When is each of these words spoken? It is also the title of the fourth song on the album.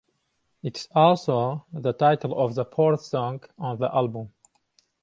It 0.63 0.77
is 0.79 0.87
also 0.95 1.67
the 1.71 1.93
title 1.93 2.35
of 2.43 2.55
the 2.55 2.65
fourth 2.65 3.01
song 3.03 3.43
on 3.59 3.77
the 3.77 3.93
album. 3.95 4.33